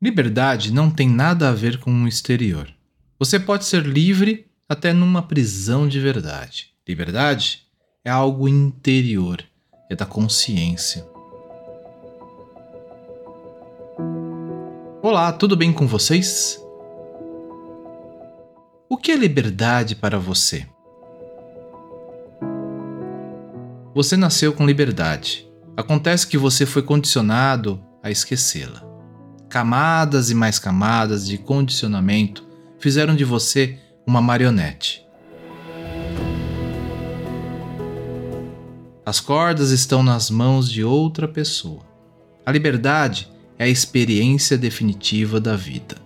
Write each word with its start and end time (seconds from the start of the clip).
Liberdade 0.00 0.74
não 0.74 0.90
tem 0.90 1.08
nada 1.08 1.48
a 1.48 1.52
ver 1.52 1.80
com 1.80 1.90
o 1.90 2.06
exterior. 2.06 2.68
Você 3.18 3.40
pode 3.40 3.64
ser 3.64 3.82
livre 3.82 4.46
até 4.68 4.92
numa 4.92 5.22
prisão 5.22 5.88
de 5.88 5.98
verdade. 5.98 6.74
Liberdade 6.86 7.62
é 8.04 8.10
algo 8.10 8.46
interior, 8.46 9.42
é 9.88 9.96
da 9.96 10.04
consciência. 10.04 11.02
Olá, 15.00 15.32
tudo 15.32 15.56
bem 15.56 15.72
com 15.72 15.86
vocês? 15.86 16.62
O 18.90 18.98
que 18.98 19.12
é 19.12 19.16
liberdade 19.16 19.96
para 19.96 20.18
você? 20.18 20.66
Você 23.94 24.14
nasceu 24.14 24.52
com 24.52 24.66
liberdade. 24.66 25.50
Acontece 25.74 26.26
que 26.26 26.36
você 26.36 26.66
foi 26.66 26.82
condicionado 26.82 27.82
a 28.02 28.10
esquecê-la. 28.10 28.95
Camadas 29.48 30.28
e 30.28 30.34
mais 30.34 30.58
camadas 30.58 31.26
de 31.26 31.38
condicionamento 31.38 32.44
fizeram 32.78 33.14
de 33.14 33.24
você 33.24 33.78
uma 34.04 34.20
marionete. 34.20 35.06
As 39.04 39.20
cordas 39.20 39.70
estão 39.70 40.02
nas 40.02 40.30
mãos 40.30 40.68
de 40.68 40.82
outra 40.82 41.28
pessoa. 41.28 41.82
A 42.44 42.50
liberdade 42.50 43.30
é 43.56 43.64
a 43.64 43.68
experiência 43.68 44.58
definitiva 44.58 45.40
da 45.40 45.54
vida. 45.54 45.96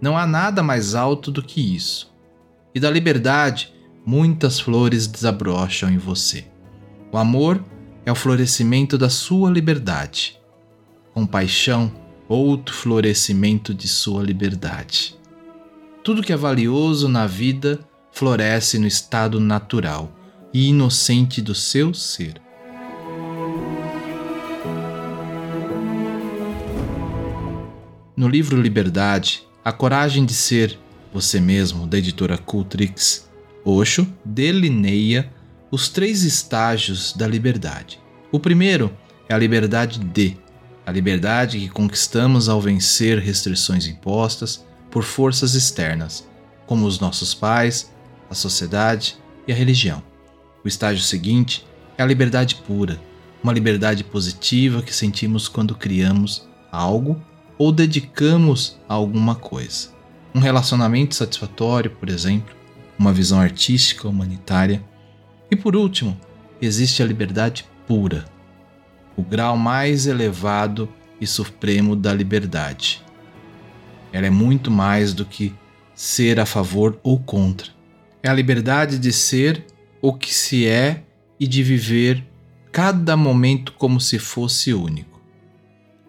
Não 0.00 0.16
há 0.16 0.26
nada 0.26 0.62
mais 0.62 0.94
alto 0.94 1.30
do 1.30 1.42
que 1.42 1.76
isso. 1.76 2.10
E 2.74 2.80
da 2.80 2.90
liberdade, 2.90 3.74
muitas 4.06 4.58
flores 4.58 5.06
desabrocham 5.06 5.90
em 5.90 5.98
você. 5.98 6.46
O 7.12 7.18
amor 7.18 7.62
é 8.06 8.12
o 8.12 8.14
florescimento 8.14 8.96
da 8.96 9.10
sua 9.10 9.50
liberdade. 9.50 10.38
Compaixão, 11.12 11.92
outro 12.28 12.74
florescimento 12.74 13.72
de 13.72 13.88
sua 13.88 14.22
liberdade. 14.22 15.16
Tudo 16.02 16.22
que 16.22 16.32
é 16.32 16.36
valioso 16.36 17.08
na 17.08 17.26
vida 17.26 17.80
floresce 18.12 18.78
no 18.78 18.86
estado 18.86 19.38
natural 19.38 20.12
e 20.52 20.68
inocente 20.68 21.42
do 21.42 21.54
seu 21.54 21.92
ser. 21.92 22.40
No 28.16 28.28
livro 28.28 28.60
Liberdade, 28.60 29.46
A 29.62 29.70
Coragem 29.70 30.24
de 30.24 30.32
Ser 30.32 30.78
Você 31.12 31.38
Mesmo, 31.38 31.86
da 31.86 31.98
editora 31.98 32.38
Cultrix, 32.38 33.28
Osho 33.62 34.06
delineia 34.24 35.30
os 35.70 35.88
três 35.88 36.22
estágios 36.22 37.12
da 37.12 37.26
liberdade. 37.26 38.00
O 38.32 38.40
primeiro 38.40 38.90
é 39.28 39.34
a 39.34 39.38
liberdade 39.38 39.98
de, 39.98 40.36
a 40.86 40.92
liberdade 40.92 41.58
que 41.58 41.68
conquistamos 41.68 42.48
ao 42.48 42.60
vencer 42.60 43.18
restrições 43.18 43.88
impostas 43.88 44.64
por 44.88 45.02
forças 45.02 45.54
externas, 45.54 46.26
como 46.64 46.86
os 46.86 47.00
nossos 47.00 47.34
pais, 47.34 47.92
a 48.30 48.34
sociedade 48.34 49.18
e 49.48 49.52
a 49.52 49.54
religião. 49.54 50.00
O 50.64 50.68
estágio 50.68 51.02
seguinte 51.02 51.66
é 51.98 52.02
a 52.04 52.06
liberdade 52.06 52.54
pura, 52.54 53.00
uma 53.42 53.52
liberdade 53.52 54.04
positiva 54.04 54.80
que 54.80 54.94
sentimos 54.94 55.48
quando 55.48 55.74
criamos 55.74 56.48
algo 56.70 57.20
ou 57.58 57.72
dedicamos 57.72 58.78
a 58.88 58.94
alguma 58.94 59.34
coisa. 59.34 59.90
Um 60.32 60.40
relacionamento 60.40 61.16
satisfatório, 61.16 61.90
por 61.90 62.08
exemplo, 62.08 62.54
uma 62.98 63.12
visão 63.12 63.40
artística 63.40 64.06
humanitária 64.08 64.84
e 65.50 65.56
por 65.56 65.74
último, 65.74 66.16
existe 66.60 67.02
a 67.02 67.06
liberdade 67.06 67.64
pura, 67.86 68.24
o 69.16 69.22
grau 69.22 69.56
mais 69.56 70.06
elevado 70.06 70.88
e 71.20 71.26
supremo 71.26 71.96
da 71.96 72.12
liberdade. 72.12 73.02
Ela 74.12 74.26
é 74.26 74.30
muito 74.30 74.70
mais 74.70 75.12
do 75.12 75.24
que 75.24 75.54
ser 75.94 76.38
a 76.38 76.46
favor 76.46 76.98
ou 77.02 77.18
contra. 77.18 77.70
É 78.22 78.28
a 78.28 78.34
liberdade 78.34 78.98
de 78.98 79.12
ser 79.12 79.64
o 80.02 80.12
que 80.12 80.32
se 80.32 80.66
é 80.66 81.02
e 81.40 81.46
de 81.46 81.62
viver 81.62 82.24
cada 82.70 83.16
momento 83.16 83.72
como 83.72 84.00
se 84.00 84.18
fosse 84.18 84.74
único. 84.74 85.20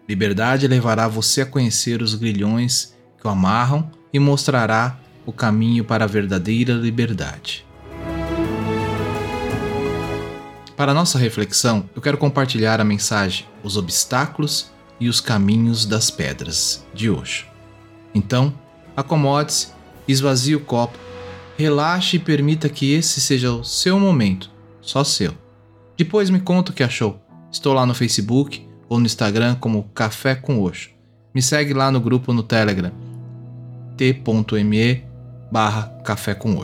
Liberdade 0.08 0.66
levará 0.66 1.08
você 1.08 1.42
a 1.42 1.46
conhecer 1.46 2.02
os 2.02 2.14
grilhões 2.14 2.96
que 3.20 3.26
o 3.26 3.30
amarram 3.30 3.90
e 4.12 4.18
mostrará 4.18 4.98
o 5.26 5.32
caminho 5.32 5.84
para 5.84 6.04
a 6.04 6.08
verdadeira 6.08 6.72
liberdade. 6.72 7.67
Para 10.78 10.94
nossa 10.94 11.18
reflexão, 11.18 11.90
eu 11.92 12.00
quero 12.00 12.16
compartilhar 12.16 12.80
a 12.80 12.84
mensagem 12.84 13.44
Os 13.64 13.76
Obstáculos 13.76 14.70
e 15.00 15.08
os 15.08 15.20
Caminhos 15.20 15.84
das 15.84 16.08
Pedras, 16.08 16.86
de 16.94 17.10
hoje. 17.10 17.48
Então, 18.14 18.54
acomode-se, 18.96 19.70
esvazie 20.06 20.54
o 20.54 20.60
copo, 20.60 20.96
relaxe 21.56 22.14
e 22.14 22.20
permita 22.20 22.68
que 22.68 22.92
esse 22.92 23.20
seja 23.20 23.50
o 23.50 23.64
seu 23.64 23.98
momento, 23.98 24.52
só 24.80 25.02
seu. 25.02 25.34
Depois 25.96 26.30
me 26.30 26.38
conta 26.38 26.70
o 26.70 26.74
que 26.74 26.84
achou. 26.84 27.20
Estou 27.50 27.72
lá 27.72 27.84
no 27.84 27.92
Facebook 27.92 28.64
ou 28.88 29.00
no 29.00 29.06
Instagram 29.06 29.56
como 29.56 29.90
Café 29.92 30.36
com 30.36 30.62
Oxo. 30.62 30.90
Me 31.34 31.42
segue 31.42 31.74
lá 31.74 31.90
no 31.90 32.00
grupo 32.00 32.32
no 32.32 32.44
Telegram 32.44 32.92
t.me 33.96 35.04
barra 35.50 35.88
Café 36.04 36.34
com. 36.36 36.54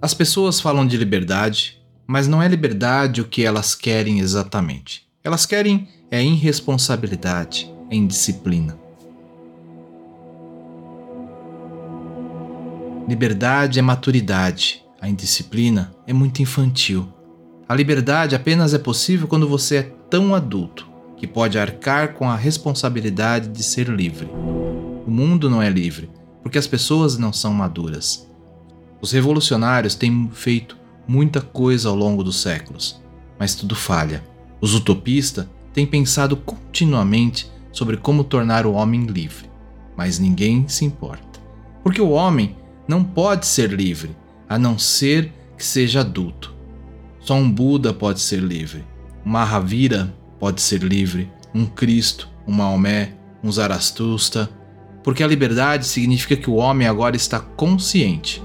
As 0.00 0.14
pessoas 0.14 0.60
falam 0.60 0.86
de 0.86 0.96
liberdade, 0.96 1.82
mas 2.06 2.28
não 2.28 2.40
é 2.40 2.46
liberdade 2.46 3.20
o 3.20 3.24
que 3.24 3.44
elas 3.44 3.74
querem 3.74 4.20
exatamente. 4.20 5.04
Elas 5.24 5.44
querem 5.44 5.88
é 6.08 6.22
irresponsabilidade, 6.22 7.68
é 7.90 7.96
indisciplina. 7.96 8.78
Liberdade 13.08 13.80
é 13.80 13.82
maturidade, 13.82 14.84
a 15.00 15.08
indisciplina 15.08 15.92
é 16.06 16.12
muito 16.12 16.40
infantil. 16.40 17.12
A 17.68 17.74
liberdade 17.74 18.36
apenas 18.36 18.72
é 18.72 18.78
possível 18.78 19.26
quando 19.26 19.48
você 19.48 19.76
é 19.78 19.82
tão 20.08 20.32
adulto 20.32 20.88
que 21.16 21.26
pode 21.26 21.58
arcar 21.58 22.14
com 22.14 22.30
a 22.30 22.36
responsabilidade 22.36 23.48
de 23.48 23.64
ser 23.64 23.88
livre. 23.88 24.28
O 25.06 25.10
mundo 25.10 25.50
não 25.50 25.60
é 25.60 25.68
livre 25.68 26.08
porque 26.40 26.56
as 26.56 26.68
pessoas 26.68 27.18
não 27.18 27.32
são 27.32 27.52
maduras. 27.52 28.28
Os 29.00 29.12
revolucionários 29.12 29.94
têm 29.94 30.28
feito 30.32 30.76
muita 31.06 31.40
coisa 31.40 31.88
ao 31.88 31.94
longo 31.94 32.24
dos 32.24 32.40
séculos, 32.40 33.00
mas 33.38 33.54
tudo 33.54 33.76
falha. 33.76 34.24
Os 34.60 34.74
utopistas 34.74 35.46
têm 35.72 35.86
pensado 35.86 36.36
continuamente 36.36 37.50
sobre 37.70 37.96
como 37.96 38.24
tornar 38.24 38.66
o 38.66 38.72
homem 38.72 39.06
livre, 39.06 39.48
mas 39.96 40.18
ninguém 40.18 40.66
se 40.66 40.84
importa. 40.84 41.40
Porque 41.82 42.00
o 42.00 42.10
homem 42.10 42.56
não 42.88 43.04
pode 43.04 43.46
ser 43.46 43.72
livre, 43.72 44.16
a 44.48 44.58
não 44.58 44.76
ser 44.76 45.32
que 45.56 45.64
seja 45.64 46.00
adulto. 46.00 46.52
Só 47.20 47.34
um 47.34 47.50
Buda 47.50 47.94
pode 47.94 48.20
ser 48.20 48.40
livre, 48.40 48.84
um 49.24 49.30
Mahavira 49.30 50.12
pode 50.40 50.60
ser 50.60 50.82
livre, 50.82 51.30
um 51.54 51.66
Cristo, 51.66 52.28
um 52.46 52.52
Maomé, 52.52 53.14
um 53.44 53.52
Zaratustra, 53.52 54.50
porque 55.04 55.22
a 55.22 55.26
liberdade 55.26 55.86
significa 55.86 56.36
que 56.36 56.50
o 56.50 56.56
homem 56.56 56.88
agora 56.88 57.14
está 57.14 57.38
consciente 57.38 58.42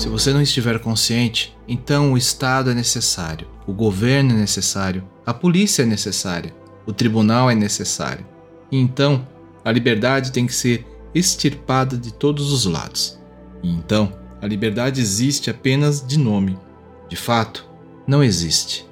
se 0.00 0.08
você 0.08 0.32
não 0.32 0.40
estiver 0.40 0.78
consciente, 0.78 1.54
então 1.68 2.14
o 2.14 2.16
Estado 2.16 2.70
é 2.70 2.74
necessário, 2.74 3.46
o 3.66 3.72
governo 3.74 4.32
é 4.32 4.36
necessário, 4.36 5.06
a 5.26 5.34
polícia 5.34 5.82
é 5.82 5.86
necessária, 5.86 6.54
o 6.86 6.92
tribunal 6.92 7.50
é 7.50 7.54
necessário. 7.54 8.26
E 8.72 8.78
então, 8.78 9.28
a 9.62 9.70
liberdade 9.70 10.32
tem 10.32 10.46
que 10.46 10.54
ser 10.54 10.86
extirpada 11.14 11.98
de 11.98 12.14
todos 12.14 12.50
os 12.50 12.64
lados. 12.64 13.20
E 13.62 13.70
então, 13.70 14.10
a 14.40 14.46
liberdade 14.46 15.02
existe 15.02 15.50
apenas 15.50 16.02
de 16.06 16.18
nome. 16.18 16.58
De 17.06 17.16
fato, 17.16 17.68
não 18.06 18.24
existe. 18.24 18.86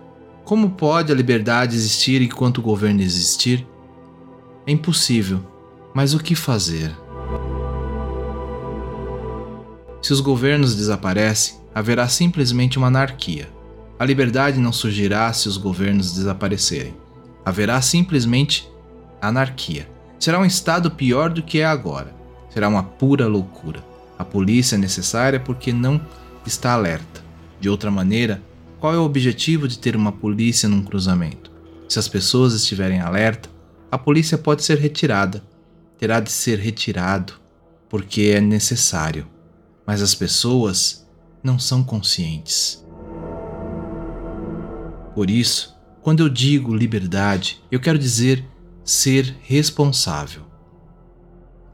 Como 0.45 0.73
pode 0.73 1.11
a 1.11 1.15
liberdade 1.15 1.75
existir 1.75 2.21
enquanto 2.21 2.59
o 2.59 2.63
governo 2.63 3.01
existir? 3.01 3.67
É 4.67 4.73
impossível. 4.73 5.41
Mas 5.94 6.12
o 6.12 6.19
que 6.19 6.35
fazer? 6.35 6.94
Se 10.08 10.14
os 10.14 10.20
governos 10.22 10.75
desaparecem, 10.75 11.56
haverá 11.75 12.08
simplesmente 12.08 12.78
uma 12.78 12.87
anarquia. 12.87 13.46
A 13.99 14.06
liberdade 14.06 14.58
não 14.58 14.72
surgirá 14.72 15.31
se 15.34 15.49
os 15.49 15.58
governos 15.58 16.14
desaparecerem. 16.14 16.94
Haverá 17.44 17.78
simplesmente 17.82 18.66
anarquia. 19.20 19.87
Será 20.19 20.38
um 20.38 20.46
estado 20.46 20.90
pior 20.90 21.28
do 21.28 21.43
que 21.43 21.58
é 21.58 21.66
agora. 21.66 22.16
Será 22.49 22.70
uma 22.70 22.82
pura 22.82 23.26
loucura. 23.26 23.84
A 24.19 24.25
polícia 24.25 24.76
é 24.76 24.78
necessária 24.78 25.38
porque 25.38 25.75
não 25.75 26.00
está 26.46 26.72
alerta. 26.72 27.22
De 27.60 27.69
outra 27.69 27.90
maneira, 27.90 28.40
qual 28.81 28.94
é 28.94 28.96
o 28.96 29.05
objetivo 29.05 29.69
de 29.69 29.78
ter 29.78 29.94
uma 29.94 30.10
polícia 30.10 30.70
num 30.70 30.82
cruzamento? 30.82 31.52
Se 31.87 31.99
as 31.99 32.08
pessoas 32.08 32.55
estiverem 32.55 32.99
alerta, 32.99 33.50
a 33.93 33.99
polícia 33.99 34.38
pode 34.38 34.64
ser 34.64 34.78
retirada. 34.78 35.44
Terá 35.99 36.19
de 36.19 36.32
ser 36.32 36.58
retirado 36.58 37.34
porque 37.90 38.32
é 38.34 38.40
necessário 38.40 39.26
mas 39.88 40.02
as 40.02 40.14
pessoas 40.14 41.08
não 41.43 41.58
são 41.58 41.82
conscientes. 41.82 42.85
Por 45.14 45.31
isso, 45.31 45.76
Quando 46.08 46.20
eu 46.20 46.29
digo 46.31 46.75
liberdade, 46.75 47.62
eu 47.70 47.79
quero 47.79 47.99
dizer 47.99 48.43
ser 48.82 49.37
responsável. 49.43 50.43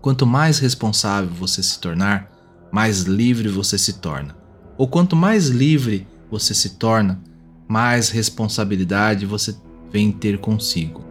Quanto 0.01 0.27
mais 0.27 0.59
responsável 0.59 1.31
você 1.31 1.63
se 1.63 1.79
tornar, 1.79 2.31
mais 2.73 3.03
livre 3.03 3.49
você 3.49 3.79
se 3.79 3.93
torna. 4.01 4.37
Ou 4.77 4.89
quanto 4.89 5.15
mais 5.15 5.51
livre 5.51 6.09
você 6.29 6.53
se 6.53 6.71
torna, 6.71 7.23
mais 7.69 8.11
responsabilidade 8.11 9.25
você 9.25 9.55
vem 9.89 10.11
ter 10.11 10.39
consigo. 10.39 11.05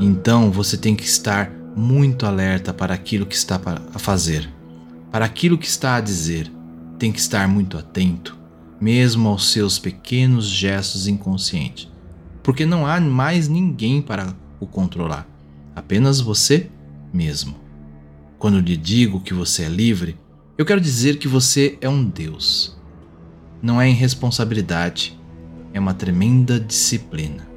Então 0.00 0.50
você 0.50 0.76
tem 0.76 0.96
que 0.96 1.04
estar 1.04 1.52
muito 1.76 2.26
alerta 2.26 2.74
para 2.74 2.94
aquilo 2.94 3.26
que 3.26 3.36
está 3.36 3.60
a 3.94 3.98
fazer, 4.00 4.52
para 5.10 5.24
aquilo 5.24 5.58
que 5.58 5.66
está 5.66 5.96
a 5.96 6.00
dizer. 6.00 6.50
Tem 6.98 7.12
que 7.12 7.20
estar 7.20 7.46
muito 7.46 7.78
atento, 7.78 8.36
mesmo 8.80 9.28
aos 9.28 9.52
seus 9.52 9.78
pequenos 9.78 10.46
gestos 10.46 11.06
inconscientes, 11.06 11.88
porque 12.42 12.66
não 12.66 12.86
há 12.86 13.00
mais 13.00 13.48
ninguém 13.48 14.02
para 14.02 14.34
o 14.58 14.66
controlar, 14.66 15.26
apenas 15.74 16.20
você 16.20 16.68
mesmo. 17.12 17.54
Quando 18.38 18.60
lhe 18.60 18.76
digo 18.76 19.20
que 19.20 19.34
você 19.34 19.64
é 19.64 19.68
livre, 19.68 20.16
eu 20.56 20.64
quero 20.64 20.80
dizer 20.80 21.18
que 21.18 21.28
você 21.28 21.78
é 21.80 21.88
um 21.88 22.04
Deus. 22.04 22.76
Não 23.62 23.80
é 23.80 23.88
irresponsabilidade, 23.88 25.18
é 25.72 25.80
uma 25.80 25.94
tremenda 25.94 26.58
disciplina. 26.58 27.48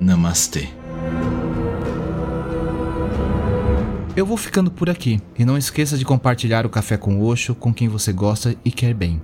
Namastê. 0.00 0.68
Eu 4.16 4.24
vou 4.24 4.38
ficando 4.38 4.70
por 4.70 4.88
aqui 4.88 5.20
e 5.38 5.44
não 5.44 5.58
esqueça 5.58 5.98
de 5.98 6.04
compartilhar 6.04 6.64
o 6.64 6.70
café 6.70 6.96
com 6.96 7.16
o 7.16 7.26
Osho 7.26 7.54
com 7.54 7.74
quem 7.74 7.86
você 7.86 8.14
gosta 8.14 8.56
e 8.64 8.72
quer 8.72 8.94
bem. 8.94 9.20